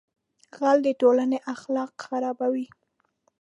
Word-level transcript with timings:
غل 0.57 0.77
د 0.85 0.87
ټولنې 1.01 1.37
اخلاق 1.53 1.91
خرابوي 2.05 2.67